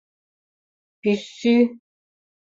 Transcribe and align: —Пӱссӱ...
—Пӱссӱ... 1.01 1.55